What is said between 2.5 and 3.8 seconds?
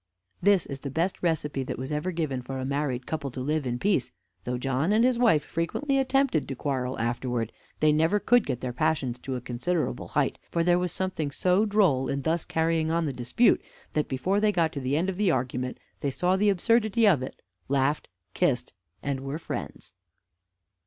a married couple to live in